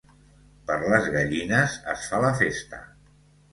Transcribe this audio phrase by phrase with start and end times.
[0.69, 2.83] Per les gallines es fa la festa